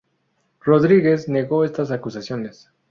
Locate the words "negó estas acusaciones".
1.29-2.71